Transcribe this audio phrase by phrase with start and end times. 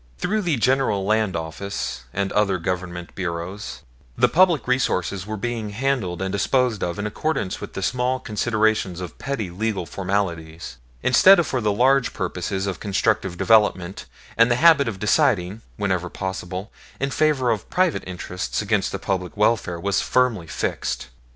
[0.17, 3.81] Through the General Land Office and other Government bureaus,
[4.17, 8.99] the public resources were being handled and disposed of in accordance with the small considerations
[8.99, 14.55] of petty legal formalities, instead of for the large purposes of constructive development, and the
[14.55, 20.01] habit of deciding, whenever possible, in favor of private interests against the public welfare was
[20.01, 21.09] firmly fixed.